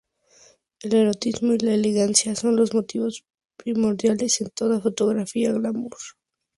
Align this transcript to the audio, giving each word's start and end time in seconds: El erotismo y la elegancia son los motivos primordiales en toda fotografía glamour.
El 0.81 0.95
erotismo 0.95 1.53
y 1.53 1.59
la 1.59 1.75
elegancia 1.75 2.35
son 2.35 2.55
los 2.55 2.73
motivos 2.73 3.23
primordiales 3.55 4.41
en 4.41 4.49
toda 4.49 4.81
fotografía 4.81 5.51
glamour. 5.53 5.95